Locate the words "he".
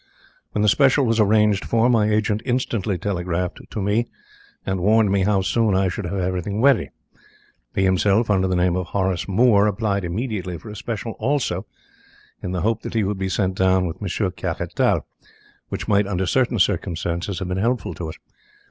7.75-7.83, 12.95-13.03